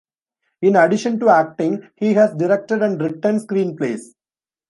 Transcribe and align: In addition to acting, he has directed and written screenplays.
In 0.63 0.77
addition 0.77 1.19
to 1.19 1.29
acting, 1.29 1.87
he 1.95 2.15
has 2.15 2.33
directed 2.33 2.81
and 2.81 2.99
written 2.99 3.37
screenplays. 3.37 4.15